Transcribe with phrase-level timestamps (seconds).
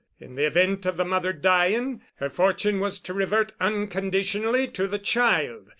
[0.19, 4.97] In the event of the mother dying, her fortune was to revert unconditionally to the
[4.97, 5.69] child.